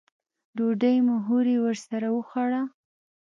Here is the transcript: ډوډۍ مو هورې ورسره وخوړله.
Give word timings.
ډوډۍ 0.55 0.97
مو 1.05 1.15
هورې 1.27 1.55
ورسره 1.65 2.07
وخوړله. 2.11 2.61